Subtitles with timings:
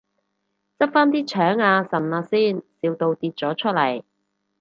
[0.79, 4.01] 執返啲腸啊腎啊先，笑到跌咗出嚟